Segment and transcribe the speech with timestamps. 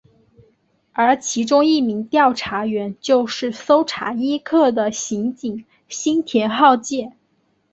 [0.93, 7.13] 而其中一名调查员就是搜查一课的刑警新田浩介。